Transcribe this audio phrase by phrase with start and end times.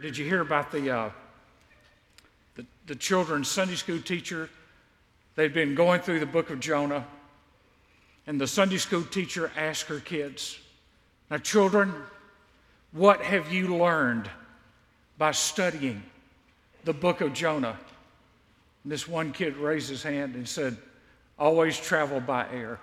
[0.00, 1.10] did you hear about the, uh,
[2.54, 4.48] the, the children's Sunday school teacher?
[5.36, 7.06] They'd been going through the book of Jonah,
[8.26, 10.58] and the Sunday school teacher asked her kids,
[11.30, 11.94] Now, children,
[12.92, 14.30] what have you learned
[15.18, 16.02] by studying
[16.84, 17.78] the book of Jonah?
[18.84, 20.76] And this one kid raised his hand and said,
[21.38, 22.78] Always travel by air.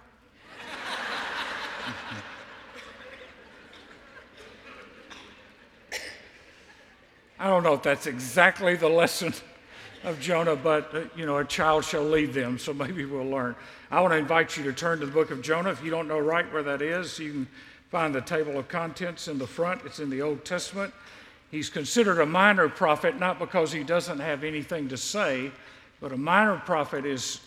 [7.39, 9.31] I don't know if that's exactly the lesson
[10.03, 13.55] of Jonah, but uh, you know, a child shall lead them, so maybe we'll learn.
[13.91, 15.69] I want to invite you to turn to the book of Jonah.
[15.69, 17.47] If you don't know right where that is, you can
[17.89, 19.81] find the table of contents in the front.
[19.85, 20.93] It's in the Old Testament.
[21.51, 25.51] He's considered a minor prophet not because he doesn't have anything to say,
[26.01, 27.39] but a minor prophet is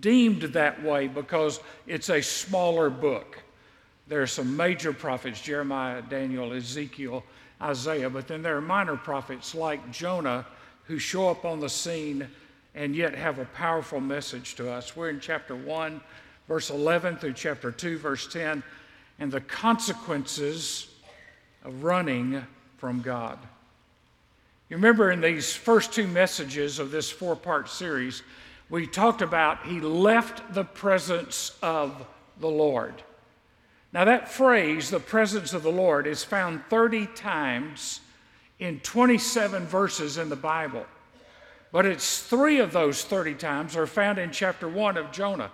[0.00, 3.38] deemed that way because it's a smaller book.
[4.08, 7.22] There are some major prophets Jeremiah, Daniel, Ezekiel,
[7.62, 10.44] Isaiah, but then there are minor prophets like Jonah
[10.84, 12.28] who show up on the scene
[12.74, 14.96] and yet have a powerful message to us.
[14.96, 16.00] We're in chapter 1,
[16.48, 18.62] verse 11 through chapter 2, verse 10,
[19.18, 20.88] and the consequences
[21.64, 22.44] of running
[22.78, 23.38] from God.
[24.68, 28.22] You remember in these first two messages of this four part series,
[28.70, 32.06] we talked about he left the presence of
[32.40, 33.02] the Lord.
[33.92, 38.00] Now, that phrase, the presence of the Lord, is found 30 times
[38.58, 40.86] in 27 verses in the Bible.
[41.72, 45.50] But it's three of those 30 times are found in chapter 1 of Jonah.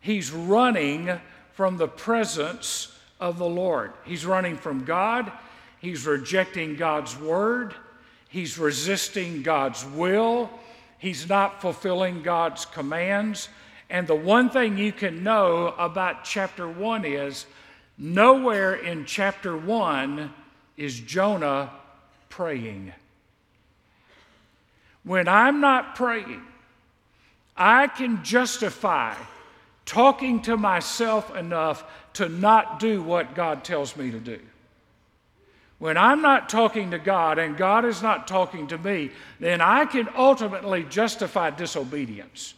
[0.00, 1.20] He's running
[1.52, 3.92] from the presence of the Lord.
[4.04, 5.30] He's running from God.
[5.80, 7.74] He's rejecting God's word.
[8.28, 10.50] He's resisting God's will.
[10.98, 13.48] He's not fulfilling God's commands.
[13.90, 17.46] And the one thing you can know about chapter 1 is
[18.04, 20.34] Nowhere in chapter 1
[20.76, 21.70] is Jonah
[22.30, 22.92] praying.
[25.04, 26.42] When I'm not praying,
[27.56, 29.14] I can justify
[29.86, 31.84] talking to myself enough
[32.14, 34.40] to not do what God tells me to do.
[35.78, 39.84] When I'm not talking to God and God is not talking to me, then I
[39.84, 42.54] can ultimately justify disobedience.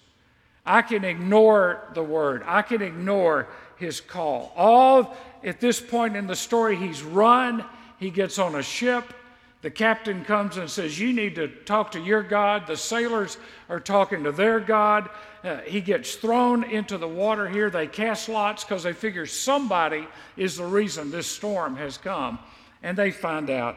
[0.65, 2.43] I can ignore the word.
[2.47, 4.53] I can ignore his call.
[4.57, 7.65] All at this point in the story, he's run,
[7.99, 9.13] he gets on a ship.
[9.61, 12.67] The captain comes and says, You need to talk to your God.
[12.67, 13.39] The sailors
[13.69, 15.09] are talking to their God.
[15.43, 17.71] Uh, he gets thrown into the water here.
[17.71, 20.07] They cast lots because they figure somebody
[20.37, 22.39] is the reason this storm has come.
[22.83, 23.77] And they find out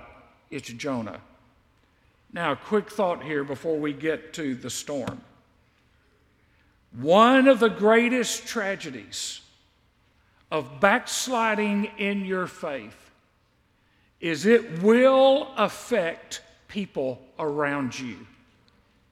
[0.52, 1.22] it's Jonah.
[2.34, 5.22] Now, a quick thought here before we get to the storm.
[7.00, 9.42] One of the greatest tragedies
[10.52, 13.12] of backsliding in your faith
[14.20, 18.18] is it will affect people around you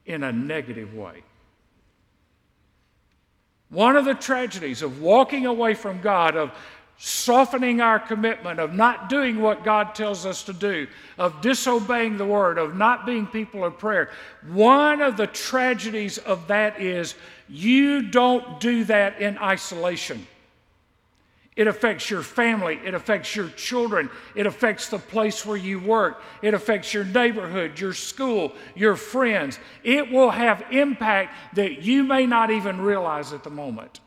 [0.06, 1.24] in a negative way.
[3.70, 6.52] One of the tragedies of walking away from God, of
[6.98, 12.26] softening our commitment, of not doing what God tells us to do, of disobeying the
[12.26, 14.10] word, of not being people of prayer,
[14.48, 17.16] one of the tragedies of that is
[17.50, 20.26] you don't do that in isolation.
[21.56, 22.80] It affects your family.
[22.84, 24.10] It affects your children.
[24.36, 26.22] It affects the place where you work.
[26.42, 29.58] It affects your neighborhood, your school, your friends.
[29.84, 34.02] It will have impact that you may not even realize at the moment.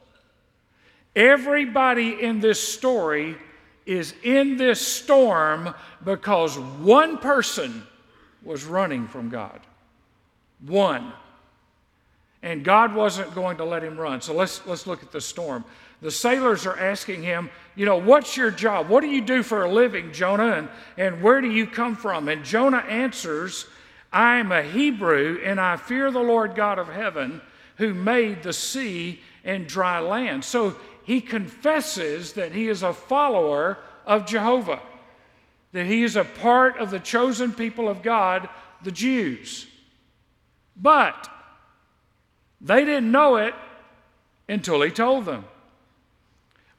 [1.17, 3.37] Everybody in this story
[3.87, 7.83] is in this storm because one person
[8.43, 9.61] was running from God.
[10.67, 11.13] One.
[12.43, 14.21] And God wasn't going to let him run.
[14.21, 15.65] So let's, let's look at the storm
[16.01, 18.89] the sailors are asking him, You know, what's your job?
[18.89, 20.53] What do you do for a living, Jonah?
[20.53, 22.29] And, and where do you come from?
[22.29, 23.67] And Jonah answers,
[24.13, 27.41] I am a Hebrew, and I fear the Lord God of heaven
[27.77, 30.45] who made the sea and dry land.
[30.45, 34.81] So he confesses that he is a follower of Jehovah,
[35.73, 38.49] that he is a part of the chosen people of God,
[38.83, 39.67] the Jews.
[40.77, 41.29] But
[42.61, 43.55] they didn't know it
[44.49, 45.45] until he told them.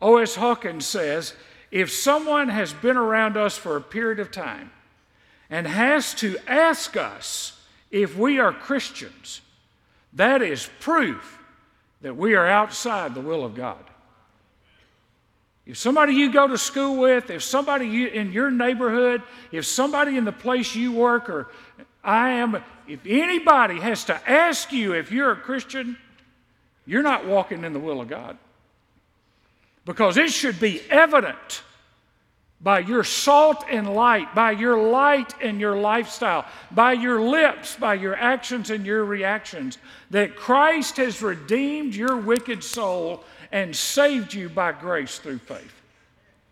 [0.01, 0.35] O.S.
[0.35, 1.33] Hawkins says
[1.71, 4.71] if someone has been around us for a period of time
[5.49, 7.59] and has to ask us
[7.91, 9.41] if we are Christians,
[10.13, 11.39] that is proof
[12.01, 13.83] that we are outside the will of God.
[15.65, 19.21] If somebody you go to school with, if somebody you, in your neighborhood,
[19.51, 21.47] if somebody in the place you work, or
[22.03, 25.97] I am, if anybody has to ask you if you're a Christian,
[26.85, 28.37] you're not walking in the will of God
[29.85, 31.63] because it should be evident
[32.61, 37.93] by your salt and light, by your light and your lifestyle, by your lips, by
[37.93, 39.77] your actions and your reactions,
[40.09, 45.73] that Christ has redeemed your wicked soul and saved you by grace through faith.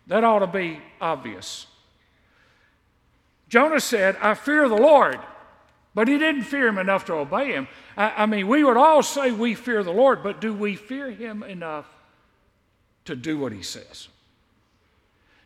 [0.06, 1.66] That ought to be obvious.
[3.48, 5.18] Jonah said, I fear the Lord,
[5.94, 7.68] but he didn't fear him enough to obey him.
[7.96, 11.10] I, I mean, we would all say we fear the Lord, but do we fear
[11.10, 11.86] him enough
[13.06, 14.08] to do what he says?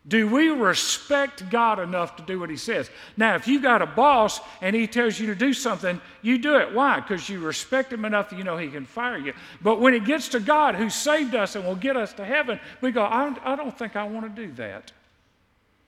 [0.07, 2.91] Do we respect God enough to do what He says?
[3.17, 6.57] Now, if you got a boss and he tells you to do something, you do
[6.57, 6.75] it.
[6.75, 6.99] Why?
[6.99, 9.33] Because you respect him enough that you know he can fire you.
[9.61, 12.59] But when it gets to God who saved us and will get us to heaven,
[12.81, 14.91] we go, I, I don't think I want to do that.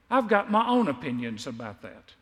[0.08, 2.12] I've got my own opinions about that.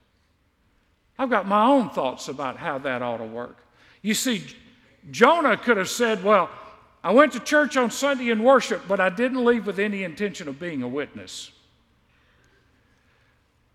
[1.19, 3.59] I've got my own thoughts about how that ought to work.
[4.00, 4.44] You see,
[5.11, 6.50] Jonah could have said, Well,
[7.05, 10.49] I went to church on Sunday and worship, but I didn't leave with any intention
[10.49, 11.50] of being a witness.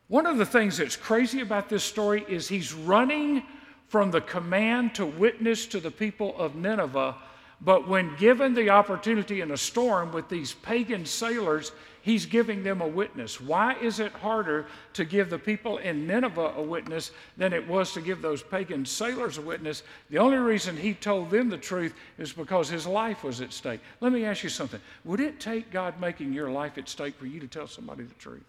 [0.07, 3.43] One of the things that's crazy about this story is he's running
[3.87, 7.15] from the command to witness to the people of Nineveh,
[7.59, 11.73] but when given the opportunity in a storm with these pagan sailors,
[12.07, 13.41] he's giving them a witness.
[13.41, 17.91] Why is it harder to give the people in Nineveh a witness than it was
[17.91, 19.83] to give those pagan sailors a witness?
[20.09, 23.81] The only reason he told them the truth is because his life was at stake.
[23.99, 27.25] Let me ask you something Would it take God making your life at stake for
[27.25, 28.45] you to tell somebody the truth?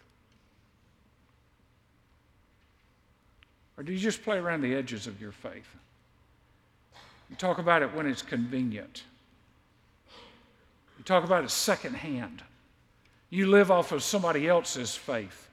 [3.77, 5.69] Or do you just play around the edges of your faith?
[7.29, 9.03] You talk about it when it's convenient.
[10.97, 12.45] You talk about it secondhand.
[13.31, 15.49] You live off of somebody else's faith.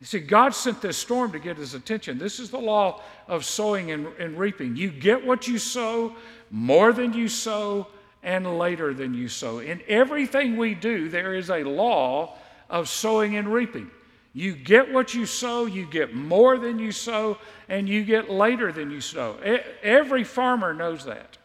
[0.00, 2.18] You see, God sent this storm to get his attention.
[2.18, 4.76] This is the law of sowing and, and reaping.
[4.76, 6.14] You get what you sow,
[6.50, 7.86] more than you sow,
[8.22, 9.60] and later than you sow.
[9.60, 12.36] In everything we do, there is a law
[12.68, 13.90] of sowing and reaping.
[14.34, 17.38] You get what you sow, you get more than you sow,
[17.70, 19.38] and you get later than you sow.
[19.82, 21.38] Every farmer knows that.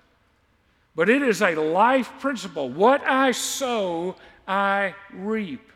[0.93, 2.67] But it is a life principle.
[2.67, 4.17] What I sow,
[4.51, 5.71] I reap.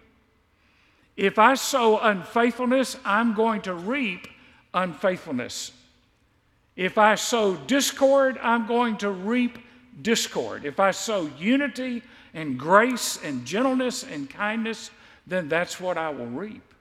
[1.15, 4.27] If I sow unfaithfulness, I'm going to reap
[4.73, 5.71] unfaithfulness.
[6.75, 9.59] If I sow discord, I'm going to reap
[10.01, 10.65] discord.
[10.65, 14.91] If I sow unity and grace and gentleness and kindness,
[15.25, 16.73] then that's what I will reap.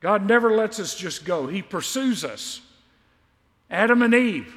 [0.00, 2.62] God never lets us just go, He pursues us.
[3.70, 4.56] Adam and Eve,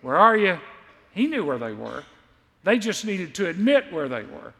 [0.00, 0.58] where are you?
[1.12, 2.04] He knew where they were.
[2.64, 4.54] They just needed to admit where they were.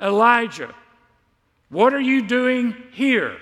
[0.00, 0.74] Elijah,
[1.68, 3.36] what are you doing here?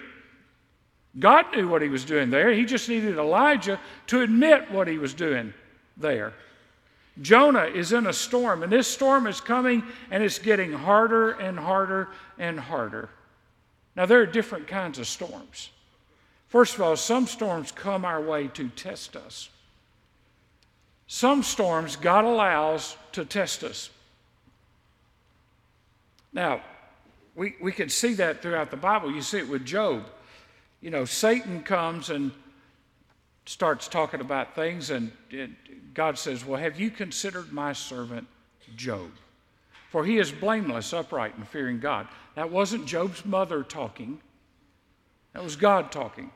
[1.18, 2.52] God knew what he was doing there.
[2.52, 5.54] He just needed Elijah to admit what he was doing
[5.96, 6.32] there.
[7.20, 11.58] Jonah is in a storm, and this storm is coming and it's getting harder and
[11.58, 12.08] harder
[12.38, 13.08] and harder.
[13.96, 15.70] Now, there are different kinds of storms.
[16.46, 19.48] First of all, some storms come our way to test us.
[21.08, 23.90] Some storms God allows to test us.
[26.32, 26.62] Now,
[27.34, 29.12] we, we can see that throughout the Bible.
[29.12, 30.04] You see it with Job.
[30.80, 32.32] You know, Satan comes and
[33.46, 38.26] starts talking about things, and it, God says, Well, have you considered my servant
[38.76, 39.10] Job?
[39.90, 42.08] For he is blameless, upright, and fearing God.
[42.34, 44.20] That wasn't Job's mother talking,
[45.32, 46.30] that was God talking.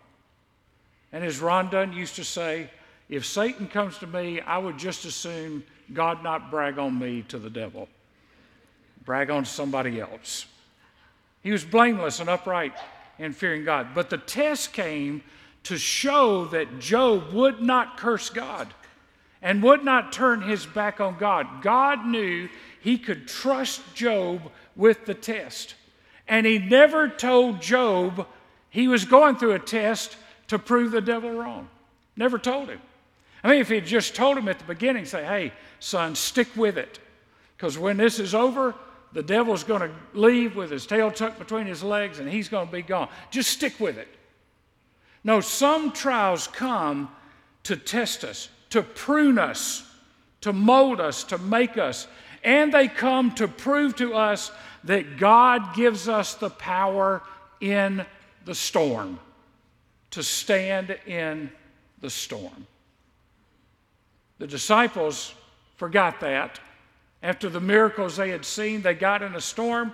[1.13, 2.71] And as Ron Dunn used to say,
[3.09, 5.63] if Satan comes to me, I would just as soon
[5.93, 7.89] God not brag on me to the devil,
[9.05, 10.47] brag on somebody else.
[11.43, 12.75] He was blameless and upright
[13.19, 13.89] and fearing God.
[13.95, 15.23] But the test came
[15.65, 18.73] to show that Job would not curse God
[19.41, 21.63] and would not turn his back on God.
[21.63, 22.49] God knew
[22.81, 25.75] he could trust Job with the test.
[26.29, 28.27] And he never told Job
[28.71, 30.17] he was going through a test
[30.49, 31.69] to prove the devil wrong.
[32.17, 32.81] Never told him.
[33.45, 36.49] I mean, if he had just told him at the beginning, say, hey, son, stick
[36.57, 37.01] with it.
[37.57, 38.75] Because when this is over,
[39.13, 42.67] the devil's going to leave with his tail tucked between his legs and he's going
[42.67, 43.09] to be gone.
[43.31, 44.09] Just stick with it.
[45.25, 47.11] No, some trials come
[47.65, 49.89] to test us, to prune us,
[50.41, 52.07] to mold us, to make us.
[52.43, 54.51] And they come to prove to us
[54.85, 57.23] that God gives us the power
[57.61, 58.05] in
[58.45, 59.21] the storm
[60.11, 61.51] to stand in
[62.01, 62.67] the storm.
[64.39, 65.35] The disciples
[65.77, 66.59] forgot that.
[67.23, 69.93] After the miracles they had seen, they got in a storm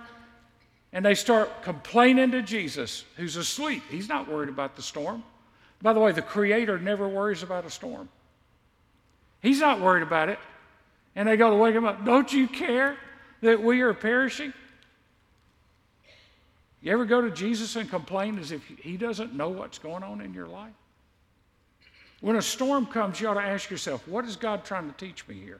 [0.91, 3.83] and they start complaining to Jesus, who's asleep.
[3.89, 5.23] He's not worried about the storm.
[5.81, 8.09] By the way, the Creator never worries about a storm.
[9.41, 10.39] He's not worried about it.
[11.15, 12.05] And they go to wake him up.
[12.05, 12.97] Don't you care
[13.41, 14.53] that we are perishing?
[16.81, 20.21] You ever go to Jesus and complain as if he doesn't know what's going on
[20.21, 20.73] in your life?
[22.21, 25.27] When a storm comes, you ought to ask yourself, what is God trying to teach
[25.27, 25.59] me here?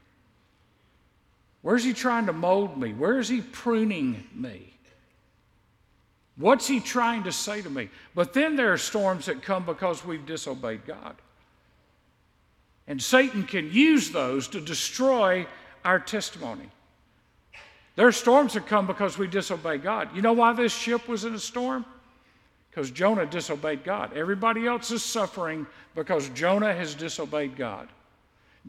[1.61, 2.93] Where's he trying to mold me?
[2.93, 4.73] Where is he pruning me?
[6.37, 7.89] What's he trying to say to me?
[8.15, 11.15] But then there are storms that come because we've disobeyed God.
[12.87, 15.45] And Satan can use those to destroy
[15.83, 16.69] our testimony.
[17.95, 20.15] There are storms that come because we disobey God.
[20.15, 21.85] You know why this ship was in a storm?
[22.69, 24.15] Because Jonah disobeyed God.
[24.15, 27.89] Everybody else is suffering because Jonah has disobeyed God.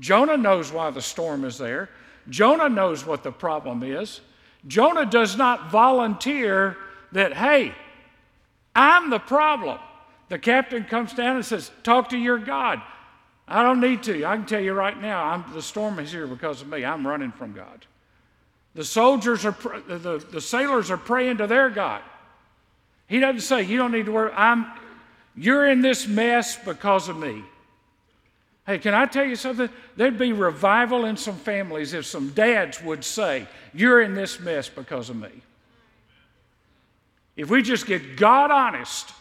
[0.01, 1.89] Jonah knows why the storm is there.
[2.29, 4.21] Jonah knows what the problem is.
[4.67, 6.77] Jonah does not volunteer
[7.13, 7.75] that, hey,
[8.75, 9.79] I'm the problem.
[10.29, 12.81] The captain comes down and says, Talk to your God.
[13.49, 14.25] I don't need to.
[14.25, 16.85] I can tell you right now, I'm, the storm is here because of me.
[16.85, 17.85] I'm running from God.
[18.75, 19.57] The soldiers are,
[19.89, 22.03] the, the sailors are praying to their God.
[23.09, 24.33] He doesn't say, You don't need to worry.
[24.33, 24.67] I'm,
[25.35, 27.43] you're in this mess because of me.
[28.67, 29.69] Hey, can I tell you something?
[29.97, 34.69] There'd be revival in some families if some dads would say, You're in this mess
[34.69, 35.31] because of me.
[37.37, 39.13] If we just get God honest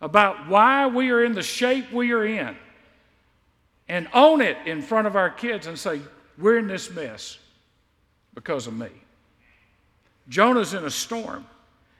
[0.00, 2.56] about why we are in the shape we are in
[3.88, 6.00] and own it in front of our kids and say,
[6.36, 7.38] We're in this mess
[8.34, 8.88] because of me.
[10.28, 11.46] Jonah's in a storm.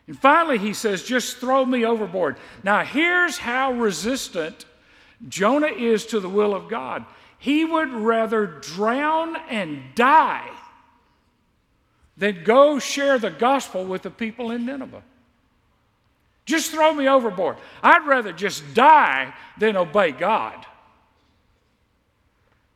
[0.06, 2.36] And finally, he says, Just throw me overboard.
[2.62, 4.64] Now, here's how resistant
[5.28, 7.04] Jonah is to the will of God.
[7.38, 10.48] He would rather drown and die
[12.16, 15.02] than go share the gospel with the people in Nineveh.
[16.46, 17.56] Just throw me overboard.
[17.82, 20.66] I'd rather just die than obey God.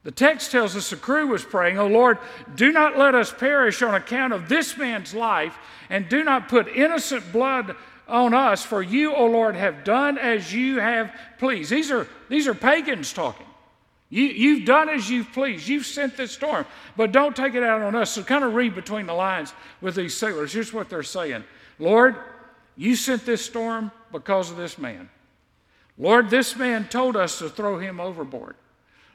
[0.04, 2.18] The text tells us the crew was praying, Oh Lord,
[2.54, 5.58] do not let us perish on account of this man's life,
[5.90, 7.76] and do not put innocent blood
[8.08, 11.70] on us, for you, O Lord, have done as you have pleased.
[11.70, 13.46] These are, these are pagans talking.
[14.10, 15.68] You, you've done as you've pleased.
[15.68, 16.64] You've sent this storm,
[16.96, 18.12] but don't take it out on us.
[18.12, 20.52] So, kind of read between the lines with these sailors.
[20.52, 21.44] Here's what they're saying
[21.78, 22.16] Lord,
[22.76, 25.10] you sent this storm because of this man.
[25.98, 28.54] Lord, this man told us to throw him overboard.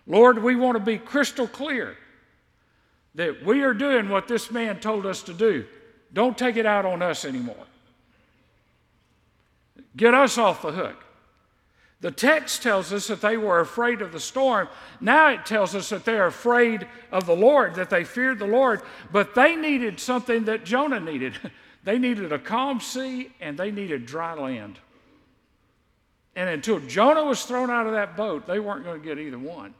[0.05, 1.97] Lord, we want to be crystal clear
[3.15, 5.65] that we are doing what this man told us to do.
[6.13, 7.65] Don't take it out on us anymore.
[9.95, 11.03] Get us off the hook.
[12.01, 14.67] The text tells us that they were afraid of the storm.
[14.99, 18.81] Now it tells us that they're afraid of the Lord, that they feared the Lord,
[19.11, 21.39] but they needed something that Jonah needed.
[21.85, 24.79] they needed a calm sea and they needed dry land.
[26.35, 29.39] And until Jonah was thrown out of that boat, they weren't going to get either
[29.39, 29.73] one.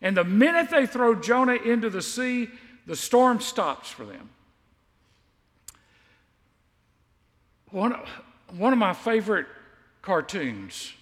[0.00, 2.48] And the minute they throw Jonah into the sea,
[2.86, 4.30] the storm stops for them.
[7.70, 7.94] One,
[8.56, 9.46] one of my favorite
[10.02, 10.92] cartoons,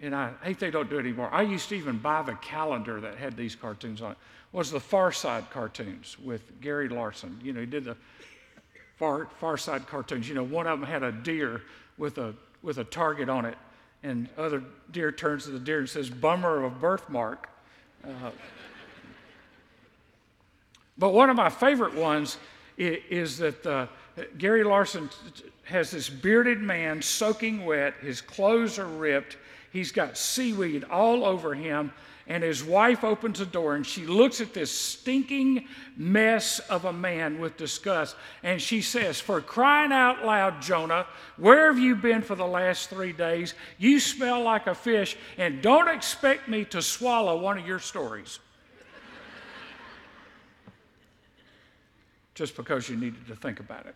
[0.00, 1.28] and I hate they don't do it anymore.
[1.32, 4.18] I used to even buy the calendar that had these cartoons on it.
[4.52, 7.38] Was the Far Side cartoons with Gary Larson?
[7.42, 7.96] You know, he did the
[8.96, 10.28] Far Far Side cartoons.
[10.28, 11.62] You know, one of them had a deer
[11.98, 13.58] with a with a target on it,
[14.02, 17.48] and other deer turns to the deer and says, "Bummer of a birthmark."
[18.02, 18.30] Uh,
[20.96, 22.38] but one of my favorite ones
[22.76, 23.86] is, is that uh,
[24.38, 25.10] Gary Larson
[25.64, 29.36] has this bearded man soaking wet, his clothes are ripped,
[29.72, 31.92] he's got seaweed all over him,
[32.28, 36.92] and his wife opens the door and she looks at this stinking mess of a
[36.92, 41.06] man with disgust and she says, For crying out loud, Jonah,
[41.38, 43.54] where have you been for the last three days?
[43.78, 48.38] You smell like a fish, and don't expect me to swallow one of your stories.
[52.34, 53.94] Just because you needed to think about it.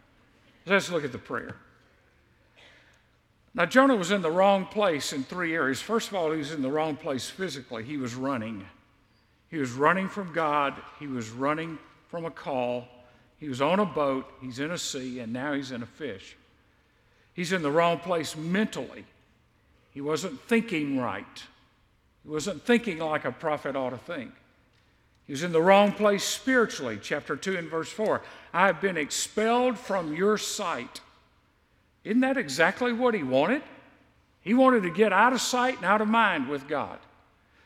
[0.66, 1.56] Let's look at the prayer.
[3.54, 5.80] Now, Jonah was in the wrong place in three areas.
[5.80, 7.84] First of all, he was in the wrong place physically.
[7.84, 8.64] He was running.
[9.50, 11.78] He was running from God, he was running
[12.08, 12.88] from a call.
[13.38, 16.36] He was on a boat, he's in a sea, and now he's in a fish.
[17.34, 19.04] He's in the wrong place mentally.
[19.90, 21.42] He wasn't thinking right.
[22.22, 24.30] He wasn't thinking like a prophet ought to think.
[25.26, 26.98] He was in the wrong place spiritually.
[27.00, 28.22] Chapter 2 and verse 4.
[28.52, 31.00] I have been expelled from your sight.
[32.04, 33.62] Isn't that exactly what he wanted?
[34.40, 36.98] He wanted to get out of sight and out of mind with God.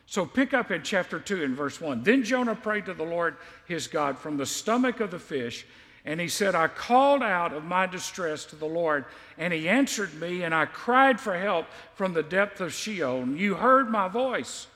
[0.06, 2.04] So pick up in chapter 2 and verse 1.
[2.04, 3.36] Then Jonah prayed to the Lord
[3.66, 5.66] his God from the stomach of the fish,
[6.04, 10.14] and he said, I called out of my distress to the Lord, and he answered
[10.20, 13.22] me, and I cried for help from the depth of Sheol.
[13.22, 14.68] And you heard my voice,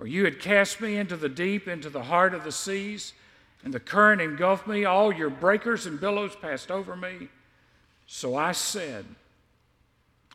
[0.00, 3.12] for you had cast me into the deep, into the heart of the seas,
[3.62, 4.86] and the current engulfed me.
[4.86, 7.28] All your breakers and billows passed over me.
[8.06, 9.04] So I said,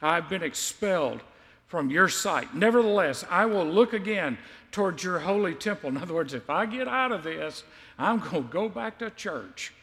[0.04, 1.22] I've been expelled
[1.66, 2.54] from your sight.
[2.54, 4.38] Nevertheless, I will look again
[4.72, 5.90] towards your holy temple.
[5.90, 7.64] In other words, if I get out of this,
[7.98, 9.74] I'm going to go back to church.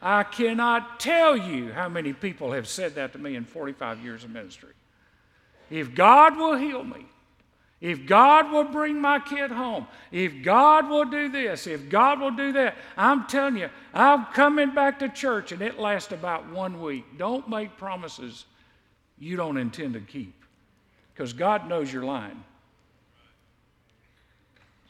[0.00, 4.24] I cannot tell you how many people have said that to me in 45 years
[4.24, 4.72] of ministry.
[5.70, 7.06] If God will heal me,
[7.82, 12.30] if God will bring my kid home, if God will do this, if God will
[12.30, 16.80] do that, I'm telling you, I'm coming back to church and it lasts about one
[16.80, 17.04] week.
[17.18, 18.44] Don't make promises
[19.18, 20.44] you don't intend to keep
[21.12, 22.44] because God knows your line.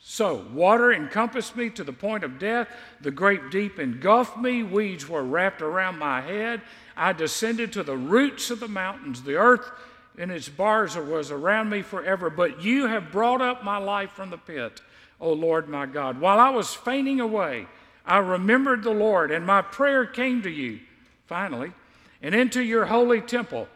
[0.03, 2.69] So, water encompassed me to the point of death.
[3.01, 4.63] The great deep engulfed me.
[4.63, 6.61] Weeds were wrapped around my head.
[6.95, 9.23] I descended to the roots of the mountains.
[9.23, 9.71] The earth
[10.19, 12.31] and its bars was around me forever.
[12.31, 14.81] But you have brought up my life from the pit,
[15.21, 16.21] O Lord my God.
[16.21, 17.67] While I was fainting away,
[18.05, 20.81] I remembered the Lord, and my prayer came to you,
[21.27, 21.73] finally,
[22.21, 23.69] and into your holy temple.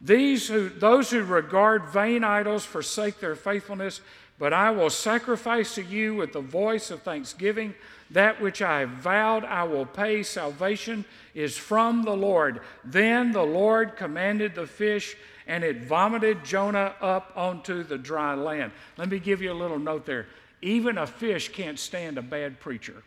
[0.00, 4.00] These who, those who regard vain idols forsake their faithfulness
[4.40, 7.74] but I will sacrifice to you with the voice of thanksgiving.
[8.10, 10.22] That which I have vowed I will pay.
[10.22, 11.04] Salvation
[11.34, 12.62] is from the Lord.
[12.82, 15.14] Then the Lord commanded the fish,
[15.50, 18.70] and it vomited Jonah up onto the dry land.
[18.96, 20.28] Let me give you a little note there.
[20.62, 23.02] Even a fish can't stand a bad preacher.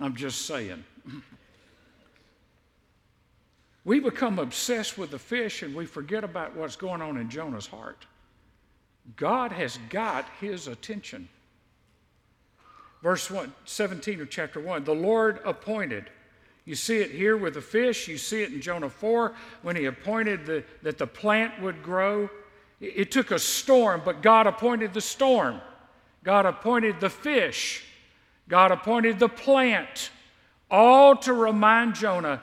[0.00, 0.82] I'm just saying.
[3.84, 7.66] We become obsessed with the fish and we forget about what's going on in Jonah's
[7.66, 8.06] heart.
[9.16, 11.28] God has got his attention.
[13.04, 16.08] Verse one, 17 of chapter 1 the Lord appointed.
[16.64, 19.84] You see it here with the fish, you see it in Jonah 4 when he
[19.84, 22.30] appointed the, that the plant would grow.
[22.80, 25.60] It, it took a storm, but God appointed the storm.
[26.24, 27.84] God appointed the fish.
[28.48, 30.10] God appointed the plant,
[30.70, 32.40] all to remind Jonah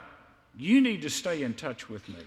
[0.56, 2.22] you need to stay in touch with me.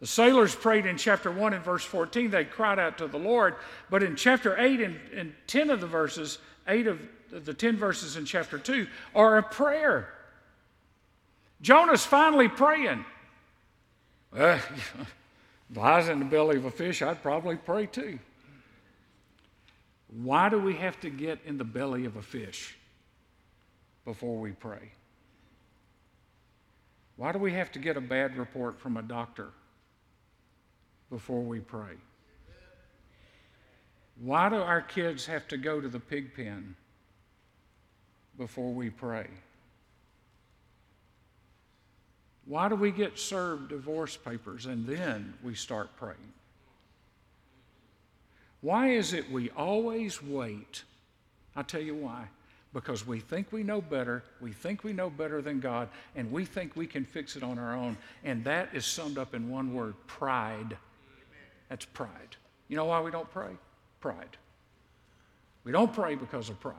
[0.00, 2.30] The sailors prayed in chapter 1 and verse 14.
[2.30, 3.54] They cried out to the Lord.
[3.88, 7.00] But in chapter 8 and, and 10 of the verses, 8 of
[7.30, 10.08] the 10 verses in chapter 2, are a prayer.
[11.60, 13.04] Jonah's finally praying.
[14.32, 14.56] Well,
[15.70, 18.18] if I was in the belly of a fish, I'd probably pray too.
[20.22, 22.76] Why do we have to get in the belly of a fish
[24.04, 24.92] before we pray?
[27.16, 29.50] Why do we have to get a bad report from a doctor
[31.10, 31.94] before we pray?
[34.20, 36.76] Why do our kids have to go to the pig pen
[38.38, 39.26] before we pray?
[42.46, 46.32] Why do we get served divorce papers and then we start praying?
[48.60, 50.84] Why is it we always wait?
[51.56, 52.28] I'll tell you why
[52.74, 56.44] because we think we know better, we think we know better than God, and we
[56.44, 57.96] think we can fix it on our own.
[58.24, 60.76] And that is summed up in one word pride.
[61.70, 62.36] That's pride.
[62.68, 63.52] You know why we don't pray?
[64.04, 64.36] Pride.
[65.64, 66.74] We don't pray because of pride,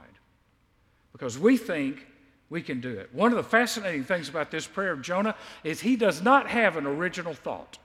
[1.12, 2.06] because we think
[2.52, 3.10] we can do it.
[3.16, 5.34] One of the fascinating things about this prayer of Jonah
[5.64, 7.80] is he does not have an original thought.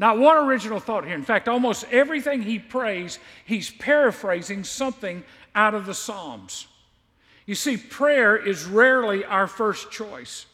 [0.00, 1.14] Not one original thought here.
[1.14, 5.22] In fact, almost everything he prays, he's paraphrasing something
[5.54, 6.66] out of the Psalms.
[7.46, 10.46] You see, prayer is rarely our first choice.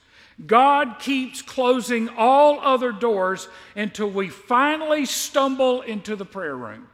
[0.46, 6.88] God keeps closing all other doors until we finally stumble into the prayer room.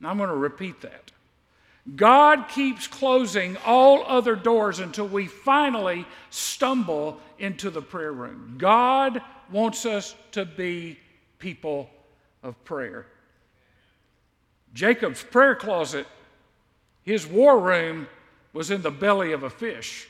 [0.00, 1.12] Now, I'm going to repeat that.
[1.96, 8.56] God keeps closing all other doors until we finally stumble into the prayer room.
[8.58, 10.98] God wants us to be
[11.38, 11.90] people
[12.42, 13.06] of prayer.
[14.72, 16.06] Jacob's prayer closet,
[17.02, 18.06] his war room,
[18.52, 20.06] was in the belly of a fish.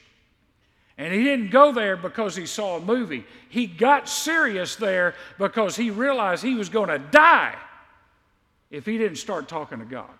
[0.98, 3.24] And he didn't go there because he saw a movie.
[3.48, 7.56] He got serious there because he realized he was going to die
[8.70, 10.10] if he didn't start talking to God.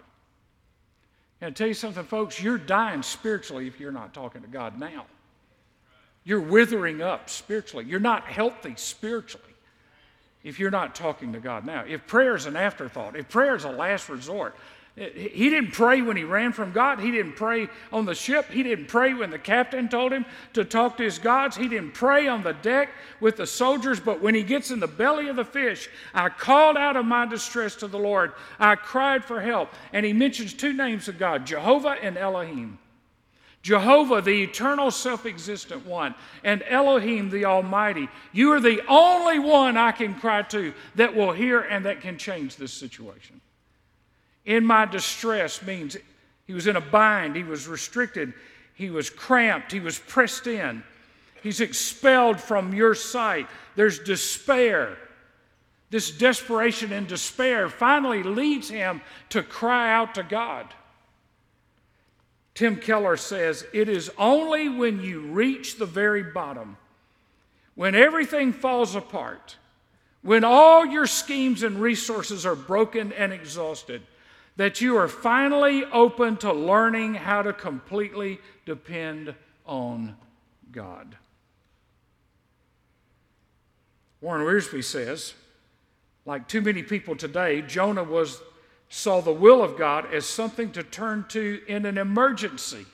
[1.41, 4.79] And I tell you something, folks, you're dying spiritually if you're not talking to God
[4.79, 5.07] now.
[6.25, 7.87] You're withering up spiritually.
[7.87, 9.47] You're not healthy spiritually
[10.43, 11.85] if you're not talking to God now.
[11.87, 14.55] If prayer is an afterthought, if prayer is a last resort,
[15.01, 17.01] he didn't pray when he ran from God.
[17.01, 18.51] He didn't pray on the ship.
[18.51, 21.57] He didn't pray when the captain told him to talk to his gods.
[21.57, 23.99] He didn't pray on the deck with the soldiers.
[23.99, 27.25] But when he gets in the belly of the fish, I called out of my
[27.25, 28.33] distress to the Lord.
[28.59, 29.71] I cried for help.
[29.95, 32.79] And he mentions two names of God Jehovah and Elohim.
[33.63, 38.11] Jehovah, the eternal self existent one, and Elohim, the Almighty.
[38.33, 42.19] You are the only one I can cry to that will hear and that can
[42.19, 43.41] change this situation
[44.51, 45.97] in my distress means
[46.47, 48.35] He was in a bind, he was restricted,
[48.75, 50.83] he was cramped, he was pressed in.
[51.45, 53.47] He's expelled from your sight.
[53.77, 54.99] There's despair.
[55.91, 60.67] This desperation and despair finally leads him to cry out to God.
[62.55, 66.77] Tim Keller says, It is only when you reach the very bottom,
[67.77, 69.57] when everything falls apart,
[70.23, 74.03] when all your schemes and resources are broken and exhausted,
[74.61, 80.14] that you are finally open to learning how to completely depend on
[80.70, 81.16] God.
[84.20, 85.33] Warren Wiersbe says,
[86.27, 88.42] like too many people today, Jonah was,
[88.90, 92.85] saw the will of God as something to turn to in an emergency,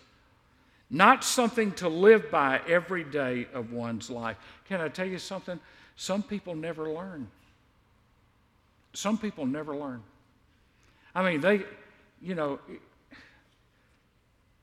[0.89, 4.37] not something to live by every day of one's life.
[4.69, 5.59] Can I tell you something?
[5.97, 7.27] Some people never learn.
[8.93, 10.05] Some people never learn.
[11.17, 11.63] I mean, they,
[12.21, 12.59] you know,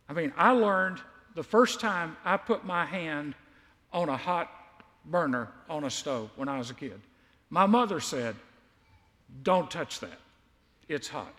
[0.08, 1.00] I mean, I learned
[1.34, 3.34] the first time I put my hand
[3.92, 4.52] on a hot
[5.04, 7.02] burner on a stove when I was a kid.
[7.50, 8.36] My mother said,
[9.42, 10.20] Don't touch that,
[10.88, 11.34] it's hot.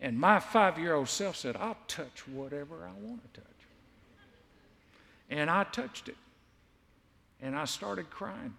[0.00, 3.50] And my five year old self said, I'll touch whatever I want to touch.
[5.30, 6.16] And I touched it.
[7.40, 8.54] And I started crying.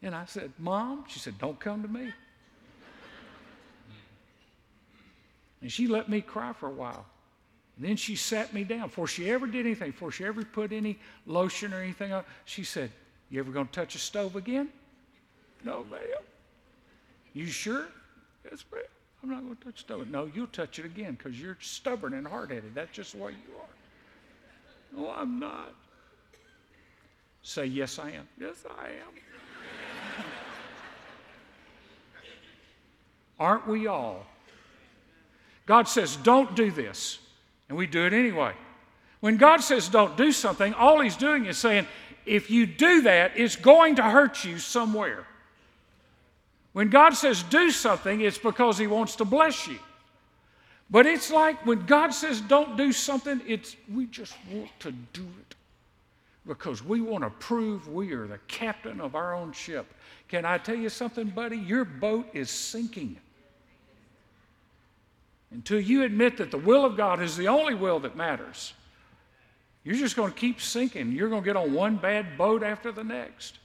[0.00, 2.14] And I said, Mom, she said, Don't come to me.
[5.60, 7.06] And she let me cry for a while.
[7.76, 8.88] And then she sat me down.
[8.88, 12.64] Before she ever did anything, before she ever put any lotion or anything on, she
[12.64, 12.90] said,
[13.30, 14.68] You ever going to touch a stove again?
[15.64, 16.00] No, ma'am.
[17.34, 17.86] You sure?
[18.44, 18.82] Yes, ma'am.
[19.22, 20.08] I'm not going to touch the stove.
[20.08, 22.74] No, you'll touch it again because you're stubborn and hard headed.
[22.74, 25.00] That's just what you are.
[25.00, 25.74] No, I'm not.
[27.42, 28.28] Say, Yes, I am.
[28.40, 30.24] Yes, I am.
[33.38, 34.26] Aren't we all?
[35.68, 37.20] God says, Don't do this.
[37.68, 38.54] And we do it anyway.
[39.20, 41.86] When God says don't do something, all He's doing is saying,
[42.24, 45.26] if you do that, it's going to hurt you somewhere.
[46.72, 49.78] When God says do something, it's because He wants to bless you.
[50.90, 55.26] But it's like when God says don't do something, it's we just want to do
[55.40, 55.54] it
[56.46, 59.86] because we want to prove we are the captain of our own ship.
[60.28, 61.58] Can I tell you something, buddy?
[61.58, 63.16] Your boat is sinking.
[65.50, 68.74] Until you admit that the will of God is the only will that matters,
[69.82, 71.12] you're just going to keep sinking.
[71.12, 73.58] You're going to get on one bad boat after the next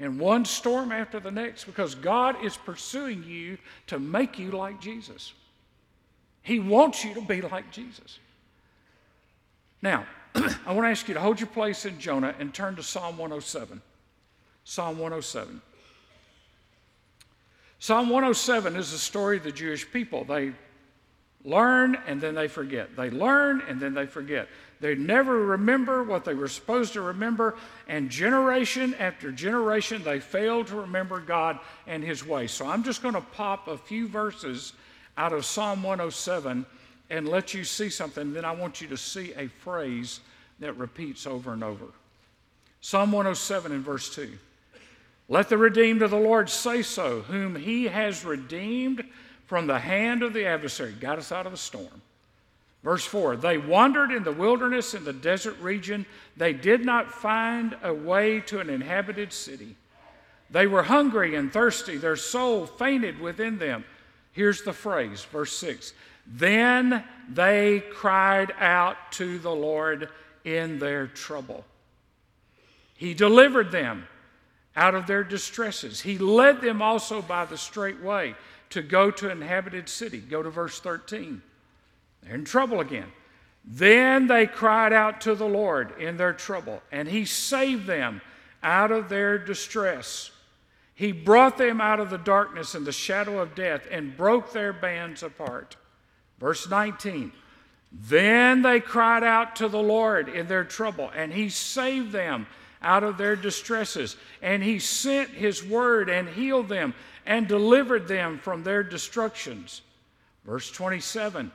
[0.00, 4.80] and one storm after the next because God is pursuing you to make you like
[4.80, 5.32] Jesus.
[6.42, 8.18] He wants you to be like Jesus.
[9.82, 12.82] Now, I want to ask you to hold your place in Jonah and turn to
[12.82, 13.80] Psalm 107.
[14.64, 15.60] Psalm 107.
[17.80, 20.24] Psalm 107 is the story of the Jewish people.
[20.24, 20.52] They
[21.48, 22.94] learn and then they forget.
[22.96, 24.48] They learn and then they forget.
[24.80, 27.56] They never remember what they were supposed to remember,
[27.88, 31.58] and generation after generation, they fail to remember God
[31.88, 32.52] and His ways.
[32.52, 34.74] So I'm just going to pop a few verses
[35.16, 36.64] out of Psalm 107
[37.10, 38.32] and let you see something.
[38.32, 40.20] Then I want you to see a phrase
[40.60, 41.86] that repeats over and over.
[42.80, 44.30] Psalm 107 in verse 2.
[45.28, 49.04] Let the redeemed of the Lord say so, whom He has redeemed
[49.48, 52.02] from the hand of the adversary, got us out of the storm.
[52.84, 56.06] Verse 4 They wandered in the wilderness in the desert region.
[56.36, 59.74] They did not find a way to an inhabited city.
[60.50, 61.96] They were hungry and thirsty.
[61.96, 63.84] Their soul fainted within them.
[64.32, 65.94] Here's the phrase, verse 6
[66.26, 70.10] Then they cried out to the Lord
[70.44, 71.64] in their trouble.
[72.94, 74.06] He delivered them
[74.76, 76.02] out of their distresses.
[76.02, 78.34] He led them also by the straight way
[78.70, 80.18] to go to inhabited city.
[80.18, 81.42] Go to verse 13.
[82.22, 83.12] They're in trouble again.
[83.64, 88.20] Then they cried out to the Lord in their trouble, and He saved them
[88.62, 90.30] out of their distress.
[90.94, 94.72] He brought them out of the darkness and the shadow of death and broke their
[94.72, 95.76] bands apart.
[96.40, 97.32] Verse 19.
[97.92, 102.46] Then they cried out to the Lord in their trouble, and He saved them
[102.82, 104.16] out of their distresses.
[104.42, 106.94] And He sent His word and healed them
[107.26, 109.82] and delivered them from their destructions.
[110.44, 111.52] Verse 27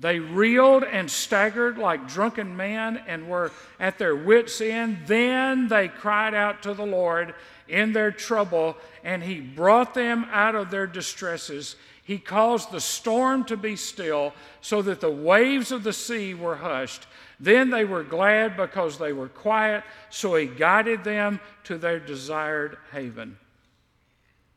[0.00, 4.98] They reeled and staggered like drunken men and were at their wits' end.
[5.06, 7.34] Then they cried out to the Lord
[7.72, 11.74] in their trouble, and He brought them out of their distresses.
[12.04, 16.56] He caused the storm to be still, so that the waves of the sea were
[16.56, 17.06] hushed.
[17.40, 22.76] Then they were glad because they were quiet, so He guided them to their desired
[22.92, 23.38] haven.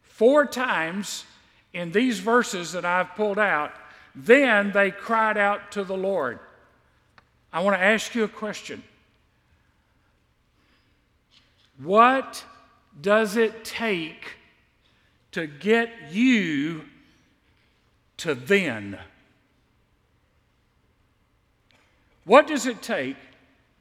[0.03, 1.23] Four times
[1.73, 3.71] in these verses that I've pulled out,
[4.13, 6.39] Then they cried out to the Lord.
[7.51, 8.81] I want to ask you a question.
[11.77, 12.45] What
[12.99, 14.37] does it take
[15.31, 16.85] to get you
[18.17, 18.97] to then?
[22.23, 23.17] What does it take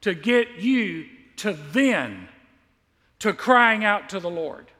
[0.01, 2.27] to get you to then,
[3.19, 4.71] to crying out to the Lord?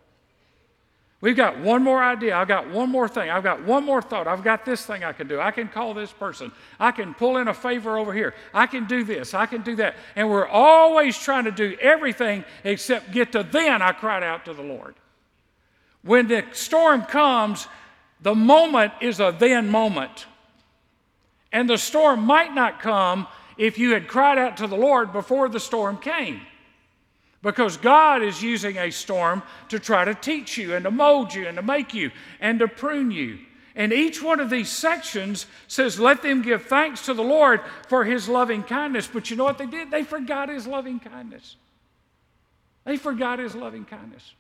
[1.26, 2.38] We've got one more idea.
[2.38, 3.32] I've got one more thing.
[3.32, 4.28] I've got one more thought.
[4.28, 5.40] I've got this thing I can do.
[5.40, 6.52] I can call this person.
[6.80, 8.36] I can pull in a favor over here.
[8.54, 9.34] I can do this.
[9.34, 9.96] I can do that.
[10.16, 14.54] And we're always trying to do everything except get to then I cried out to
[14.54, 14.94] the Lord.
[16.04, 17.68] When the storm comes,
[18.22, 20.28] the moment is a then moment.
[21.52, 23.26] And the storm might not come
[23.58, 26.42] if you had cried out to the Lord before the storm came.
[27.46, 31.48] Because God is using a storm to try to teach you and to mold you
[31.48, 33.38] and to make you and to prune you.
[33.76, 38.04] And each one of these sections says, Let them give thanks to the Lord for
[38.04, 39.06] his loving kindness.
[39.06, 39.92] But you know what they did?
[39.92, 41.56] They forgot his loving kindness.
[42.84, 44.34] They forgot his loving kindness.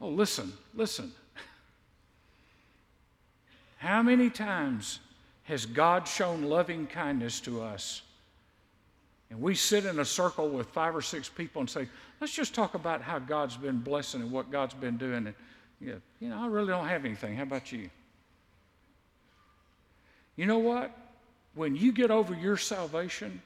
[0.00, 1.12] Oh, listen, listen.
[3.76, 4.98] How many times
[5.44, 8.02] has God shown loving kindness to us?
[9.32, 11.88] And we sit in a circle with five or six people and say,
[12.20, 15.26] let's just talk about how God's been blessing and what God's been doing.
[15.26, 15.34] And,
[15.80, 17.34] you know, you know, I really don't have anything.
[17.34, 17.88] How about you?
[20.36, 20.94] You know what?
[21.54, 23.40] When you get over your salvation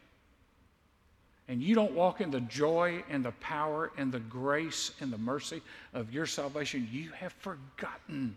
[1.46, 5.18] and you don't walk in the joy and the power and the grace and the
[5.18, 5.62] mercy
[5.94, 8.37] of your salvation, you have forgotten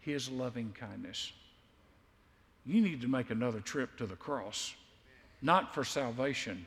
[0.00, 1.30] His loving kindness.
[2.66, 4.74] You need to make another trip to the cross,
[5.40, 6.66] not for salvation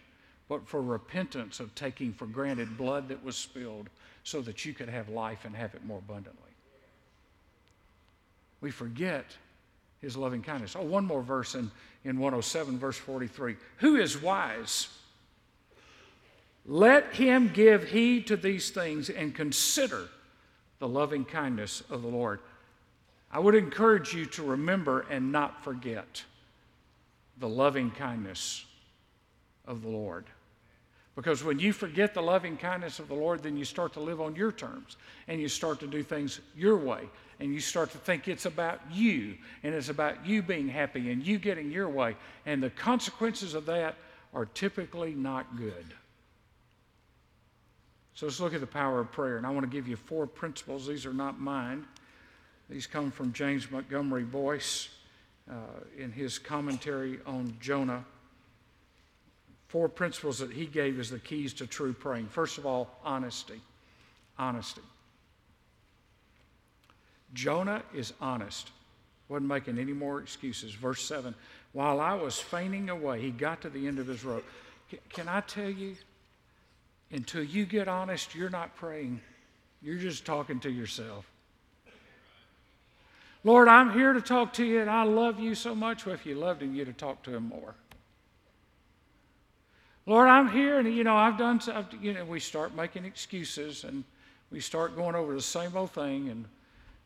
[0.53, 3.89] but for repentance of taking for granted blood that was spilled
[4.23, 6.51] so that you could have life and have it more abundantly.
[8.61, 9.25] We forget
[9.99, 10.75] his loving kindness.
[10.75, 11.71] Oh, one more verse in,
[12.05, 13.55] in 107, verse 43.
[13.77, 14.89] Who is wise?
[16.67, 20.07] Let him give heed to these things and consider
[20.77, 22.41] the loving kindness of the Lord.
[23.31, 26.23] I would encourage you to remember and not forget
[27.39, 28.65] the loving kindness
[29.65, 30.25] of the Lord.
[31.15, 34.19] Because when you forget the loving kindness of the Lord, then you start to live
[34.19, 34.97] on your terms
[35.27, 37.07] and you start to do things your way
[37.39, 41.25] and you start to think it's about you and it's about you being happy and
[41.25, 42.15] you getting your way.
[42.45, 43.95] And the consequences of that
[44.33, 45.93] are typically not good.
[48.15, 49.37] So let's look at the power of prayer.
[49.37, 50.87] And I want to give you four principles.
[50.87, 51.85] These are not mine,
[52.69, 54.89] these come from James Montgomery Boice
[55.51, 55.55] uh,
[55.97, 58.05] in his commentary on Jonah
[59.73, 62.27] four principles that he gave as the keys to true praying.
[62.27, 63.59] First of all, honesty.
[64.37, 64.83] Honesty.
[67.33, 68.69] Jonah is honest,
[69.29, 70.75] wasn't making any more excuses.
[70.75, 71.33] Verse 7
[71.71, 74.45] While I was fainting away, he got to the end of his rope.
[75.09, 75.95] Can I tell you,
[77.09, 79.21] until you get honest, you're not praying,
[79.81, 81.25] you're just talking to yourself.
[83.43, 86.05] Lord, I'm here to talk to you, and I love you so much.
[86.05, 87.73] Well, if you loved him, you'd have talked to him more.
[90.05, 93.85] Lord, I'm here, and you know, I've done, I've, you know, we start making excuses
[93.85, 94.03] and
[94.51, 96.45] we start going over the same old thing, and